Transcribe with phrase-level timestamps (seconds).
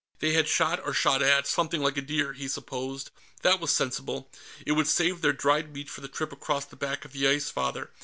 [0.17, 3.11] They had shot, or shot at, something like a deer, he supposed.
[3.43, 4.31] That was sensible;
[4.65, 7.51] it would save their dried meat for the trip across the back of the Ice
[7.51, 7.91] Father.